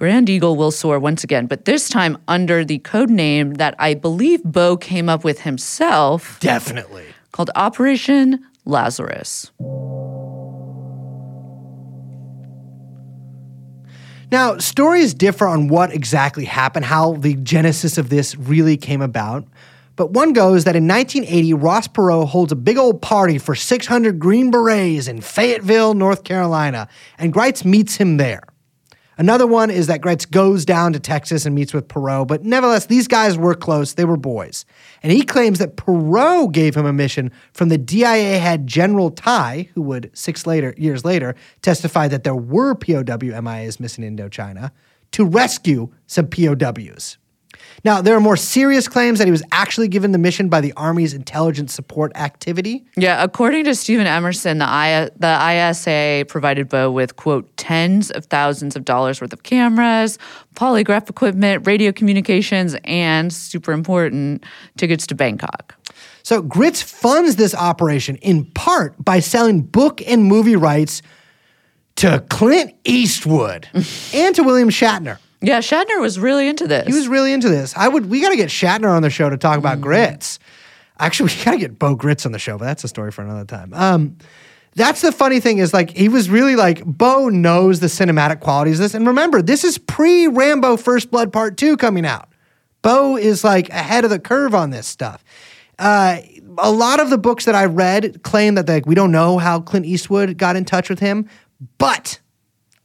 [0.00, 3.92] Grand Eagle will soar once again, but this time under the code name that I
[3.92, 7.04] believe Bo came up with himself Definitely.
[7.32, 9.52] called Operation Lazarus.
[14.32, 19.46] Now, stories differ on what exactly happened, how the genesis of this really came about.
[19.96, 24.18] But one goes that in 1980, Ross Perot holds a big old party for 600
[24.18, 26.88] Green Berets in Fayetteville, North Carolina,
[27.18, 28.44] and Gritz meets him there.
[29.20, 32.86] Another one is that Gritz goes down to Texas and meets with Perot, but nevertheless,
[32.86, 33.92] these guys were close.
[33.92, 34.64] They were boys.
[35.02, 39.68] And he claims that Perot gave him a mission from the DIA head General Tighe,
[39.74, 44.70] who would six later, years later testify that there were POW MIAs missing in Indochina,
[45.10, 47.18] to rescue some POWs.
[47.84, 50.72] Now, there are more serious claims that he was actually given the mission by the
[50.74, 52.84] Army's Intelligence Support Activity.
[52.96, 58.26] Yeah, according to Steven Emerson, the, I, the ISA provided Bo with, quote, tens of
[58.26, 60.18] thousands of dollars worth of cameras,
[60.54, 64.44] polygraph equipment, radio communications, and, super important,
[64.76, 65.74] tickets to Bangkok.
[66.22, 71.02] So Gritz funds this operation in part by selling book and movie rights
[71.96, 73.68] to Clint Eastwood
[74.14, 75.18] and to William Shatner.
[75.42, 76.86] Yeah, Shatner was really into this.
[76.86, 77.74] He was really into this.
[77.76, 78.10] I would.
[78.10, 80.38] We got to get Shatner on the show to talk about Gritz.
[80.98, 83.22] Actually, we got to get Bo Gritz on the show, but that's a story for
[83.22, 83.72] another time.
[83.72, 84.18] Um,
[84.74, 88.78] that's the funny thing is like he was really like Bo knows the cinematic qualities
[88.78, 92.28] of this, and remember this is pre Rambo First Blood Part Two coming out.
[92.82, 95.24] Bo is like ahead of the curve on this stuff.
[95.78, 96.18] Uh,
[96.58, 99.60] a lot of the books that I read claim that like we don't know how
[99.60, 101.28] Clint Eastwood got in touch with him,
[101.78, 102.20] but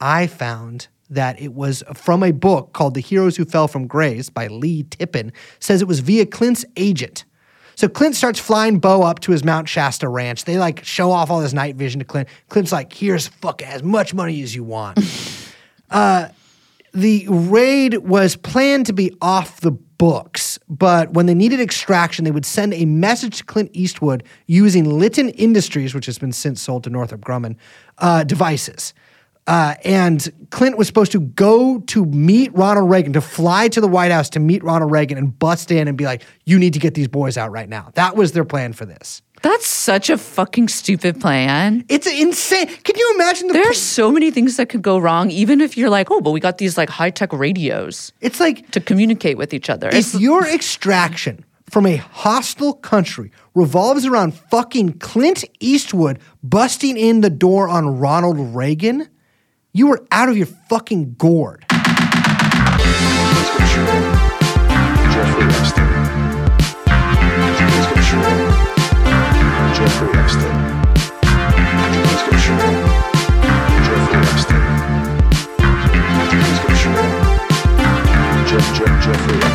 [0.00, 4.30] I found that it was from a book called The Heroes Who Fell from Grace
[4.30, 7.24] by Lee Tippin, says it was via Clint's agent.
[7.74, 10.44] So Clint starts flying Bo up to his Mount Shasta ranch.
[10.44, 12.28] They like show off all his night vision to Clint.
[12.48, 14.98] Clint's like, here's fuck as much money as you want.
[15.90, 16.28] uh,
[16.92, 22.30] the raid was planned to be off the books, but when they needed extraction, they
[22.30, 26.84] would send a message to Clint Eastwood using Litton Industries, which has been since sold
[26.84, 27.56] to Northrop Grumman,
[27.98, 28.92] uh, devices.
[29.50, 33.88] Uh, and Clint was supposed to go to meet Ronald Reagan, to fly to the
[33.88, 36.78] White House to meet Ronald Reagan and bust in and be like, you need to
[36.78, 37.90] get these boys out right now.
[37.94, 39.22] That was their plan for this.
[39.42, 41.84] That's such a fucking stupid plan.
[41.88, 42.68] It's insane.
[42.68, 43.54] Can you imagine the.
[43.54, 46.30] There are so many things that could go wrong, even if you're like, oh, but
[46.30, 49.88] we got these like high tech radios it's like to communicate with each other.
[49.88, 57.20] if It's- your extraction from a hostile country revolves around fucking Clint Eastwood busting in
[57.22, 59.08] the door on Ronald Reagan,
[59.72, 61.64] you were out of your fucking gourd.
[61.68, 61.78] Jeffrey
[65.54, 65.90] Epstein.
[78.46, 79.49] Jeff, Jeff, Jeffrey